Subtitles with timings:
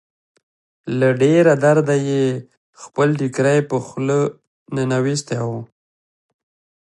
[0.99, 2.25] له ډېره درده يې
[2.81, 4.19] خپل ټيکری په خوله
[4.75, 5.49] ننوېستی و.